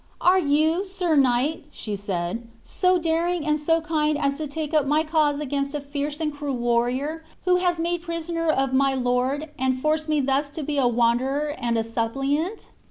"Are 0.19 0.39
you, 0.39 0.83
Sir 0.83 1.15
Knight," 1.15 1.65
she 1.69 1.95
said, 1.95 2.47
"so 2.63 2.97
daring 2.97 3.45
and 3.45 3.59
so 3.59 3.81
kind 3.81 4.17
as 4.17 4.35
to 4.39 4.47
take 4.47 4.73
up 4.73 4.87
my 4.87 5.03
cause 5.03 5.39
against 5.39 5.75
a 5.75 5.79
fierce 5.79 6.19
and 6.19 6.33
cruel 6.33 6.57
warrior 6.57 7.23
who 7.45 7.57
has 7.57 7.79
made 7.79 8.01
prisoner 8.01 8.49
of 8.49 8.73
my 8.73 8.95
lord, 8.95 9.51
and 9.59 9.79
forced 9.79 10.09
me 10.09 10.19
thus 10.19 10.49
to 10.57 10.63
be 10.63 10.79
a 10.79 10.87
wanderer 10.87 11.53
and 11.55 11.77
a 11.77 11.83
suppliant?" 11.83 12.71